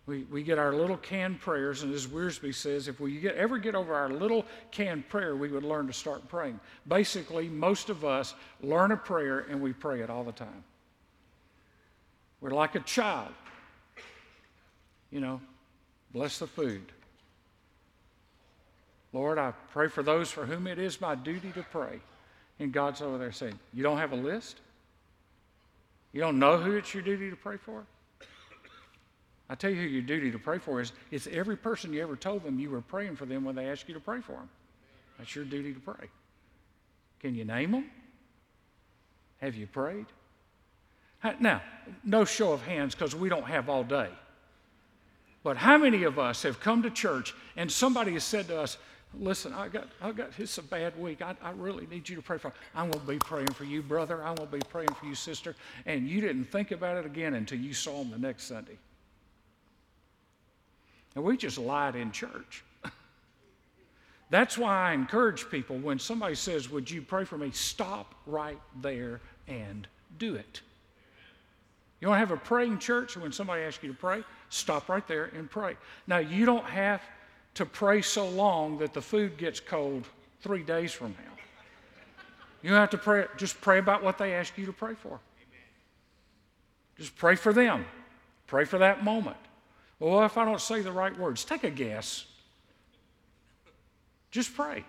[0.07, 1.83] we, we get our little canned prayers.
[1.83, 5.49] And as Wiersbe says, if we get, ever get over our little canned prayer, we
[5.49, 6.59] would learn to start praying.
[6.87, 10.63] Basically, most of us learn a prayer and we pray it all the time.
[12.41, 13.33] We're like a child.
[15.11, 15.41] You know,
[16.13, 16.83] bless the food.
[19.13, 21.99] Lord, I pray for those for whom it is my duty to pray.
[22.59, 24.57] And God's over there saying, You don't have a list?
[26.13, 27.85] You don't know who it's your duty to pray for?
[29.49, 32.15] I tell you who your duty to pray for is it's every person you ever
[32.15, 34.49] told them you were praying for them when they asked you to pray for them.
[35.17, 36.09] That's your duty to pray.
[37.19, 37.85] Can you name them?
[39.41, 40.05] Have you prayed?
[41.39, 41.61] Now,
[42.03, 44.09] no show of hands because we don't have all day.
[45.43, 48.77] But how many of us have come to church and somebody has said to us,
[49.13, 51.21] listen, I got, I got, it's a bad week.
[51.21, 52.49] I, I really need you to pray for.
[52.49, 52.53] me.
[52.75, 54.23] I'm going to be praying for you, brother.
[54.23, 55.55] I'm going to be praying for you, sister.
[55.85, 58.77] And you didn't think about it again until you saw them the next Sunday.
[61.15, 62.63] And we just lied in church.
[64.29, 67.51] That's why I encourage people when somebody says, Would you pray for me?
[67.51, 69.87] Stop right there and
[70.19, 70.61] do it.
[71.99, 73.17] You want to have a praying church?
[73.17, 75.75] When somebody asks you to pray, stop right there and pray.
[76.05, 77.01] Now, you don't have
[77.57, 80.07] to pray so long that the food gets cold
[80.41, 81.33] three days from now.
[82.61, 85.19] You have to pray, just pray about what they ask you to pray for.
[86.99, 87.85] Just pray for them.
[88.45, 89.37] Pray for that moment.
[89.99, 92.25] Well, if I don't say the right words, take a guess.
[94.29, 94.85] Just pray.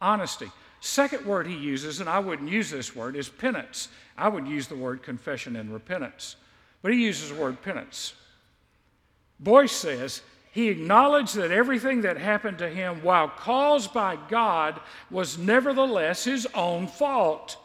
[0.00, 0.52] Honesty.
[0.80, 3.88] Second word he uses, and I wouldn't use this word, is penance.
[4.16, 6.36] I would use the word confession and repentance,
[6.82, 8.14] but he uses the word penance.
[9.40, 10.22] Boice says
[10.58, 16.48] he acknowledged that everything that happened to him, while caused by God, was nevertheless his
[16.52, 17.56] own fault.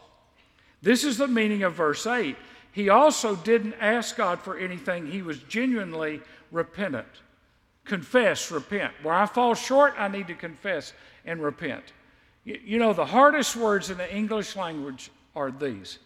[0.80, 2.36] This is the meaning of verse 8.
[2.70, 6.20] He also didn't ask God for anything, he was genuinely
[6.52, 7.08] repentant.
[7.84, 8.92] Confess, repent.
[9.02, 10.92] Where I fall short, I need to confess
[11.24, 11.82] and repent.
[12.44, 15.98] You know, the hardest words in the English language are these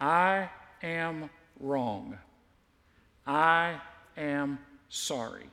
[0.00, 0.50] I
[0.82, 2.18] am wrong.
[3.24, 3.80] I
[4.16, 5.46] am sorry.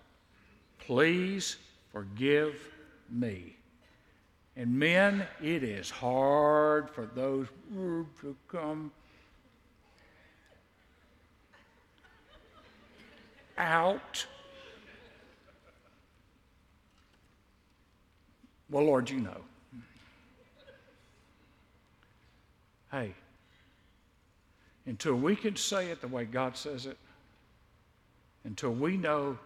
[0.85, 1.57] Please
[1.91, 2.55] forgive
[3.09, 3.55] me.
[4.55, 8.91] And men, it is hard for those words to come
[13.57, 14.25] out.
[18.69, 19.41] Well, Lord, you know.
[22.91, 23.13] Hey,
[24.85, 26.97] until we can say it the way God says it,
[28.43, 29.37] until we know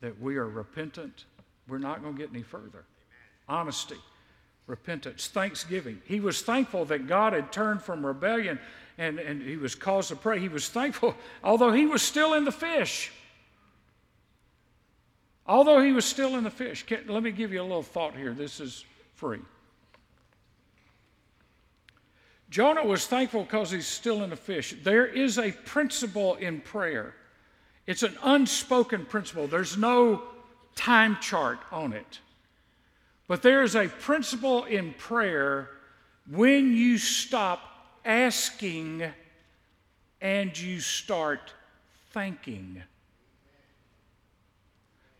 [0.00, 1.24] that we are repentant,
[1.68, 2.84] we're not going to get any further.
[3.48, 3.96] Honesty,
[4.66, 6.00] repentance, thanksgiving.
[6.04, 8.58] He was thankful that God had turned from rebellion
[8.98, 10.38] and, and he was caused to pray.
[10.38, 13.12] He was thankful, although he was still in the fish.
[15.46, 16.84] Although he was still in the fish.
[17.08, 18.32] Let me give you a little thought here.
[18.32, 18.84] This is
[19.14, 19.40] free.
[22.50, 24.74] Jonah was thankful because he's still in the fish.
[24.82, 27.14] There is a principle in prayer.
[27.90, 29.48] It's an unspoken principle.
[29.48, 30.22] There's no
[30.76, 32.20] time chart on it.
[33.26, 35.70] But there is a principle in prayer
[36.30, 37.58] when you stop
[38.04, 39.02] asking
[40.20, 41.52] and you start
[42.12, 42.80] thanking.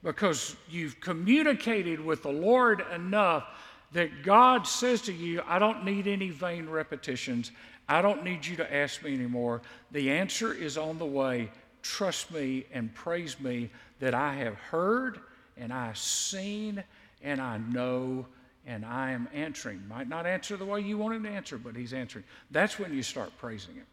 [0.04, 3.48] Because you've communicated with the Lord enough
[3.90, 7.50] that God says to you, I don't need any vain repetitions.
[7.88, 9.60] I don't need you to ask me anymore.
[9.90, 11.50] The answer is on the way.
[11.82, 15.20] Trust me and praise me that I have heard
[15.56, 16.82] and I've seen
[17.22, 18.26] and I know
[18.66, 19.82] and I am answering.
[19.88, 22.24] Might not answer the way you want him to answer, but he's answering.
[22.50, 23.86] That's when you start praising him.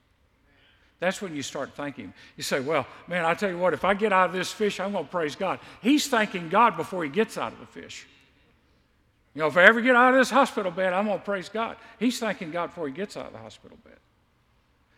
[0.99, 2.13] That's when you start thanking him.
[2.35, 4.79] You say, Well, man, I tell you what, if I get out of this fish,
[4.79, 5.59] I'm going to praise God.
[5.81, 8.07] He's thanking God before he gets out of the fish.
[9.35, 11.49] You know, if I ever get out of this hospital bed, I'm going to praise
[11.49, 11.77] God.
[11.99, 13.97] He's thanking God before he gets out of the hospital bed.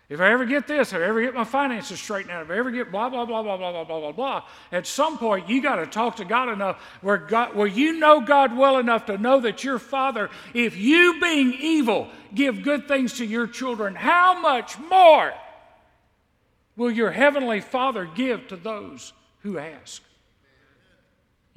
[0.10, 2.58] If I ever get this, if I ever get my finances straightened out, if I
[2.58, 5.62] ever get blah, blah, blah, blah, blah, blah, blah, blah, blah, at some point you
[5.62, 9.20] got to talk to God enough where, God, where you know God well enough to
[9.20, 14.40] know that your Father, if you being evil give good things to your children, how
[14.40, 15.32] much more
[16.76, 20.02] will your Heavenly Father give to those who ask?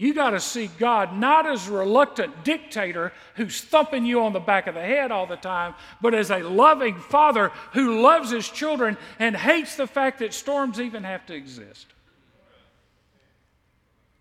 [0.03, 4.41] You got to see God not as a reluctant dictator who's thumping you on the
[4.41, 8.49] back of the head all the time, but as a loving father who loves his
[8.49, 11.87] children and hates the fact that storms even have to exist.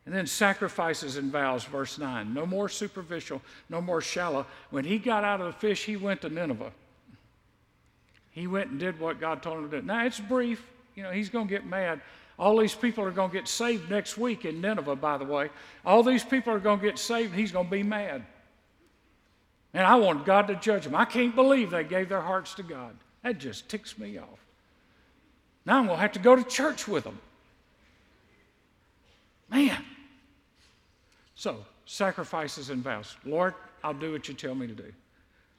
[0.06, 2.32] And then sacrifices and vows, verse 9.
[2.32, 4.46] No more superficial, no more shallow.
[4.70, 6.74] When he got out of the fish, he went to Nineveh.
[8.30, 9.88] He went and did what God told him to do.
[9.88, 10.64] Now, it's brief.
[10.94, 12.02] You know, he's going to get mad.
[12.40, 15.50] All these people are going to get saved next week in Nineveh, by the way.
[15.86, 18.24] All these people are going to get saved, he's going to be mad.
[19.74, 20.96] And I want God to judge them.
[20.96, 22.96] I can't believe they gave their hearts to God.
[23.24, 24.28] That just ticks me off.
[25.66, 27.20] Now I'm going to have to go to church with them.
[29.50, 29.84] Man.
[31.36, 33.16] So, sacrifices and vows.
[33.26, 34.92] Lord, I'll do what you tell me to do.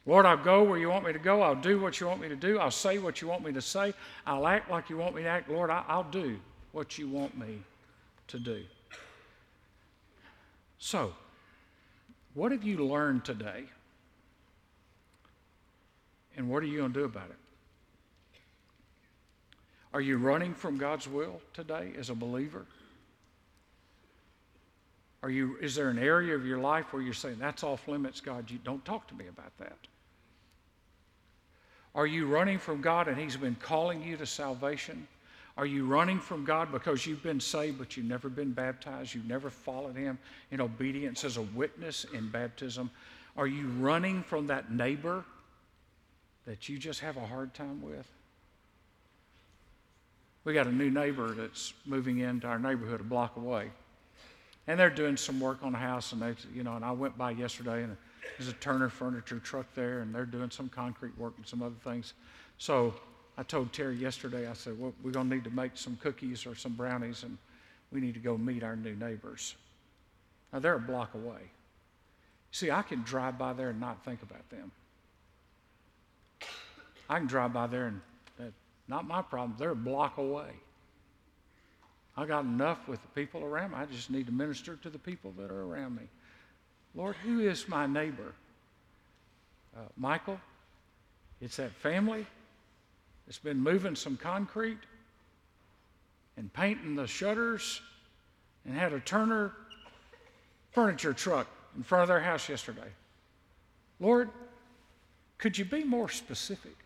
[0.04, 1.42] Lord, I'll go where you want me to go.
[1.42, 2.58] I'll do what you want me to do.
[2.58, 3.94] I'll say what you want me to say.
[4.26, 5.48] I'll act like you want me to act.
[5.48, 6.38] Lord, I, will do
[6.72, 7.58] what you want me
[8.28, 8.62] to do.
[10.78, 11.12] So,
[12.34, 13.64] what have you learned today?
[16.36, 17.36] And what are you going to do about it?
[19.94, 22.64] Are you running from God's will today as a believer?
[25.22, 28.20] Are you, is there an area of your life where you're saying, that's off limits,
[28.20, 28.50] God?
[28.50, 29.76] You don't talk to me about that.
[31.94, 35.06] Are you running from God and He's been calling you to salvation?
[35.56, 39.14] Are you running from God because you've been saved but you've never been baptized?
[39.14, 40.18] You've never followed Him
[40.50, 42.90] in obedience as a witness in baptism?
[43.36, 45.24] Are you running from that neighbor
[46.46, 48.06] that you just have a hard time with?
[50.44, 53.70] We got a new neighbor that's moving into our neighborhood a block away.
[54.66, 57.16] And they're doing some work on the house, and they, you know, and I went
[57.18, 57.96] by yesterday, and
[58.38, 61.76] there's a Turner furniture truck there, and they're doing some concrete work and some other
[61.84, 62.14] things.
[62.58, 62.94] So
[63.38, 66.44] I told Terry yesterday, I said, well, we're going to need to make some cookies
[66.46, 67.38] or some brownies, and
[67.90, 69.56] we need to go meet our new neighbors.
[70.52, 71.40] Now, they're a block away.
[72.50, 74.70] See, I can drive by there and not think about them.
[77.08, 78.00] I can drive by there and
[78.38, 78.44] uh,
[78.88, 79.54] not my problem.
[79.58, 80.50] They're a block away.
[82.16, 83.78] I got enough with the people around me.
[83.78, 86.02] I just need to minister to the people that are around me.
[86.94, 88.34] Lord, who is my neighbor?
[89.74, 90.38] Uh, Michael,
[91.40, 92.26] it's that family
[93.26, 94.78] that's been moving some concrete
[96.36, 97.80] and painting the shutters
[98.64, 99.52] and had a Turner
[100.70, 101.46] furniture truck
[101.76, 102.88] in front of their house yesterday.
[104.00, 104.30] Lord,
[105.38, 106.76] could you be more specific?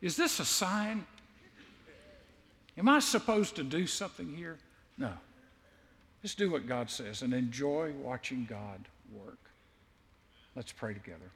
[0.00, 1.06] Is this a sign?
[2.76, 4.58] Am I supposed to do something here?
[4.98, 5.12] No.
[6.22, 9.38] Just do what God says and enjoy watching God work.
[10.56, 11.30] Let's pray together.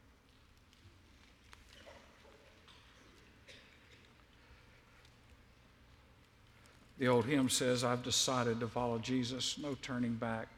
[6.98, 10.48] The old hymn says, I've decided to follow Jesus, no turning back,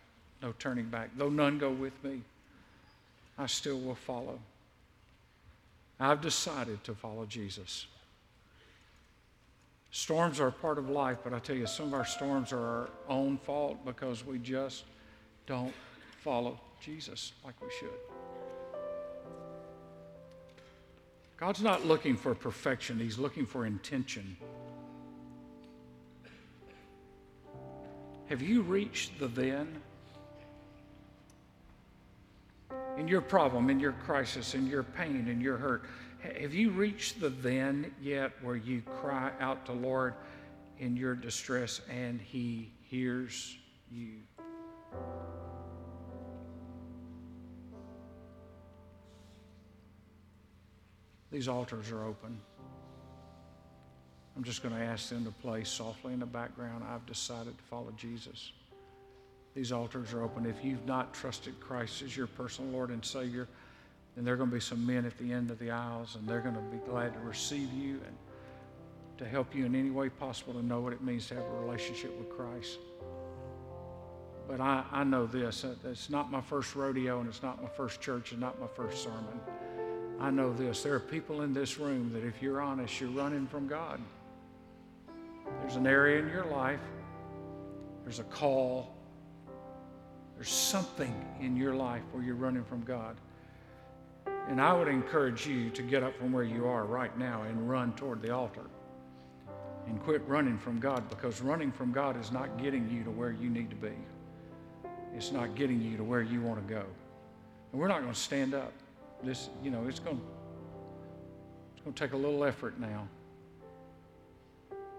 [0.43, 1.11] no turning back.
[1.17, 2.23] Though none go with me,
[3.39, 4.39] I still will follow.
[5.99, 7.87] I've decided to follow Jesus.
[9.91, 12.65] Storms are a part of life, but I tell you, some of our storms are
[12.65, 14.85] our own fault because we just
[15.47, 15.75] don't
[16.23, 17.89] follow Jesus like we should.
[21.37, 24.37] God's not looking for perfection, He's looking for intention.
[28.31, 29.83] Have you reached the then?
[32.97, 35.83] In your problem, in your crisis, in your pain, in your hurt,
[36.41, 40.15] have you reached the then yet where you cry out to Lord
[40.79, 43.57] in your distress and He hears
[43.91, 44.13] you?
[51.33, 52.41] These altars are open.
[54.41, 56.83] I'm just going to ask them to play softly in the background.
[56.83, 58.53] I've decided to follow Jesus.
[59.55, 60.47] These altars are open.
[60.47, 63.49] If you've not trusted Christ as your personal Lord and Savior,
[64.17, 66.27] then there are going to be some men at the end of the aisles, and
[66.27, 68.17] they're going to be glad to receive you and
[69.19, 71.61] to help you in any way possible to know what it means to have a
[71.61, 72.79] relationship with Christ.
[74.49, 78.01] But I, I know this it's not my first rodeo, and it's not my first
[78.01, 79.39] church, and not my first sermon.
[80.19, 83.47] I know this there are people in this room that, if you're honest, you're running
[83.47, 84.01] from God.
[85.61, 86.81] There's an area in your life,
[88.05, 88.95] there's a call,
[90.37, 93.17] there's something in your life where you're running from God.
[94.49, 97.69] And I would encourage you to get up from where you are right now and
[97.69, 98.65] run toward the altar.
[99.87, 103.33] And quit running from God because running from God is not getting you to where
[103.33, 103.93] you need to be.
[105.15, 106.85] It's not getting you to where you want to go.
[107.73, 108.73] And we're not going to stand up.
[109.23, 110.21] This, you know, it's going,
[111.75, 113.07] it's going to take a little effort now.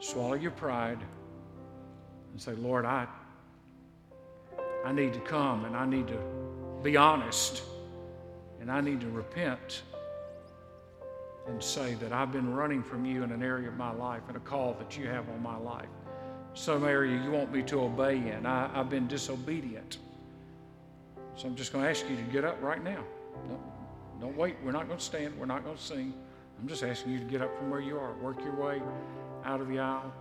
[0.01, 0.97] Swallow your pride
[2.31, 3.05] and say, Lord, I,
[4.83, 6.17] I need to come and I need to
[6.81, 7.61] be honest
[8.59, 9.83] and I need to repent
[11.47, 14.35] and say that I've been running from you in an area of my life and
[14.35, 15.89] a call that you have on my life.
[16.55, 18.47] Some area you want me to obey in.
[18.47, 19.99] I, have been disobedient.
[21.35, 23.03] So I'm just going to ask you to get up right now.
[23.47, 23.61] Don't,
[24.19, 24.55] don't wait.
[24.63, 25.37] We're not going to stand.
[25.37, 26.13] We're not going to sing.
[26.59, 28.13] I'm just asking you to get up from where you are.
[28.13, 28.81] Work your way
[29.45, 30.13] out of the aisle.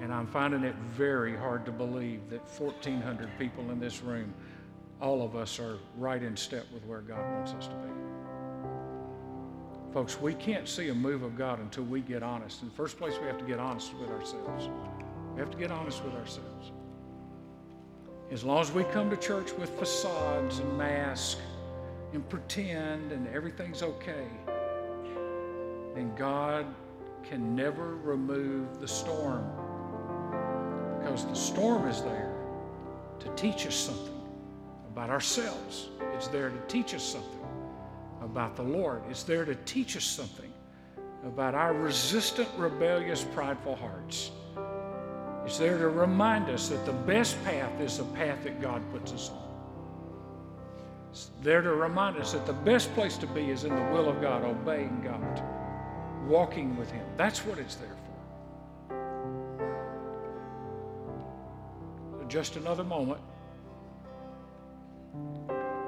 [0.00, 4.34] And I'm finding it very hard to believe that 1,400 people in this room
[5.00, 7.90] all of us are right in step with where God wants us to be.
[9.92, 12.62] Folks, we can't see a move of God until we get honest.
[12.62, 14.68] In the first place, we have to get honest with ourselves.
[15.34, 16.72] We have to get honest with ourselves.
[18.32, 21.40] As long as we come to church with facades and masks
[22.12, 24.26] and pretend and everything's okay,
[25.94, 26.66] then God
[27.28, 29.44] can never remove the storm
[30.98, 32.32] because the storm is there
[33.20, 34.20] to teach us something
[34.90, 35.88] about ourselves.
[36.14, 37.46] It's there to teach us something
[38.22, 39.02] about the Lord.
[39.10, 40.52] It's there to teach us something
[41.24, 44.30] about our resistant, rebellious, prideful hearts.
[45.44, 49.12] It's there to remind us that the best path is the path that God puts
[49.12, 49.42] us on.
[51.10, 54.08] It's there to remind us that the best place to be is in the will
[54.08, 55.42] of God, obeying God,
[56.28, 57.04] walking with Him.
[57.16, 58.04] That's what it's there for.
[62.34, 63.20] just another moment.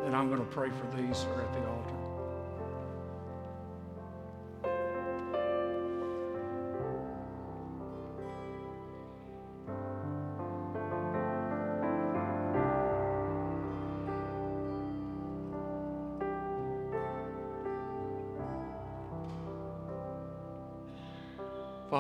[0.05, 1.96] And I'm going to pray for these who are at the altar.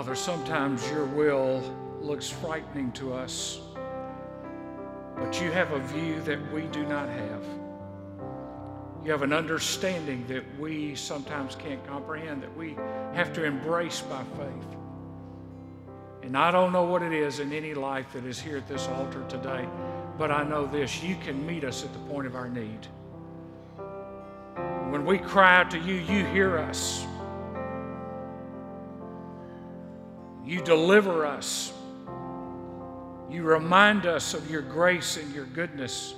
[0.07, 1.61] Father, sometimes your will
[2.00, 3.59] looks frightening to us.
[5.16, 7.42] But you have a view that we do not have.
[9.04, 12.76] You have an understanding that we sometimes can't comprehend, that we
[13.14, 14.76] have to embrace by faith.
[16.22, 18.86] And I don't know what it is in any life that is here at this
[18.86, 19.66] altar today,
[20.16, 22.86] but I know this you can meet us at the point of our need.
[24.92, 27.04] When we cry out to you, you hear us.
[30.47, 31.72] You deliver us.
[33.28, 36.14] You remind us of your grace and your goodness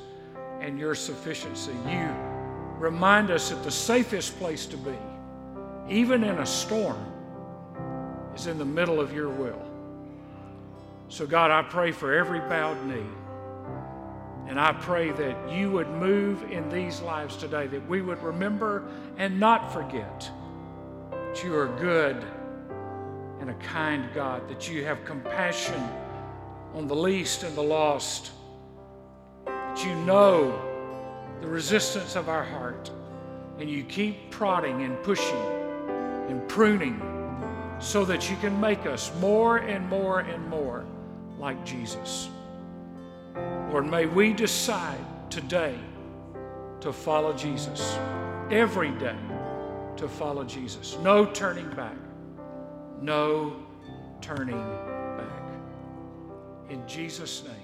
[0.60, 1.72] and your sufficiency.
[1.88, 2.14] You
[2.78, 4.94] remind us that the safest place to be,
[5.88, 7.02] even in a storm,
[8.34, 9.62] is in the middle of your will.
[11.08, 13.06] So, God, I pray for every bowed knee.
[14.46, 18.88] And I pray that you would move in these lives today, that we would remember
[19.16, 20.30] and not forget
[21.10, 22.24] that you are good
[23.40, 25.80] and a kind God, that you have compassion
[26.74, 28.32] on the least and the lost,
[29.46, 30.60] that you know
[31.40, 32.90] the resistance of our heart,
[33.58, 35.36] and you keep prodding and pushing
[36.28, 37.00] and pruning
[37.78, 40.84] so that you can make us more and more and more
[41.38, 42.28] like Jesus.
[43.70, 44.98] Lord, may we decide
[45.30, 45.78] today
[46.80, 47.98] to follow Jesus,
[48.50, 49.16] every day
[49.96, 50.96] to follow Jesus.
[51.02, 51.96] No turning back.
[53.00, 53.52] No
[54.20, 54.58] turning
[55.16, 55.50] back.
[56.70, 57.57] In Jesus' name.